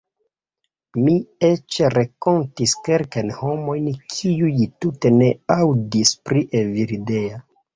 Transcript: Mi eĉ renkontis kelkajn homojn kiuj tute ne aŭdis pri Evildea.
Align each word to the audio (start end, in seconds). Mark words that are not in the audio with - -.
Mi 1.01 1.11
eĉ 1.49 1.77
renkontis 1.95 2.73
kelkajn 2.87 3.29
homojn 3.41 3.91
kiuj 4.17 4.67
tute 4.81 5.13
ne 5.21 5.31
aŭdis 5.61 6.17
pri 6.27 6.43
Evildea. 6.63 7.43